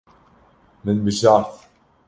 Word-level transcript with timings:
Min 0.83 0.97
bijart. 1.05 1.51